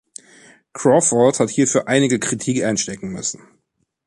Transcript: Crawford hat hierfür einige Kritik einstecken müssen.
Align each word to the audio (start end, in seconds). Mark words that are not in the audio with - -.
Crawford 0.73 1.39
hat 1.39 1.51
hierfür 1.51 1.87
einige 1.87 2.17
Kritik 2.17 2.63
einstecken 2.63 3.09
müssen. 3.11 3.43